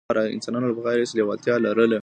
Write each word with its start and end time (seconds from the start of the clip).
انسانانو 0.35 0.67
له 0.69 0.75
پخوا 0.77 0.91
راهیسې 0.95 1.13
لېوالتیا 1.17 1.55
لرله. 1.65 1.99